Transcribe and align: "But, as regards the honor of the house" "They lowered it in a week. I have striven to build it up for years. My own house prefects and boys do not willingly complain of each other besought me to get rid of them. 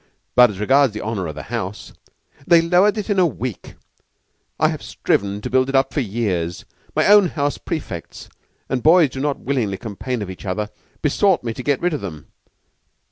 "But, 0.33 0.49
as 0.49 0.59
regards 0.59 0.95
the 0.95 1.01
honor 1.01 1.27
of 1.27 1.35
the 1.35 1.43
house" 1.43 1.93
"They 2.47 2.59
lowered 2.59 2.97
it 2.97 3.07
in 3.11 3.19
a 3.19 3.27
week. 3.27 3.75
I 4.59 4.69
have 4.69 4.81
striven 4.81 5.41
to 5.41 5.49
build 5.51 5.69
it 5.69 5.75
up 5.75 5.93
for 5.93 5.99
years. 6.01 6.65
My 6.95 7.05
own 7.05 7.27
house 7.27 7.59
prefects 7.59 8.27
and 8.67 8.81
boys 8.81 9.11
do 9.11 9.19
not 9.19 9.41
willingly 9.41 9.77
complain 9.77 10.23
of 10.23 10.31
each 10.31 10.47
other 10.47 10.71
besought 11.03 11.43
me 11.43 11.53
to 11.53 11.61
get 11.61 11.81
rid 11.81 11.93
of 11.93 12.01
them. 12.01 12.31